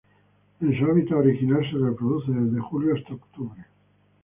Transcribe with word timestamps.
En 0.61 0.79
su 0.79 0.85
hábitat 0.85 1.19
original 1.19 1.61
se 1.69 1.77
reproduce 1.77 2.31
desde 2.31 2.59
julio 2.59 2.95
hasta 2.95 3.13
octubre. 3.13 3.65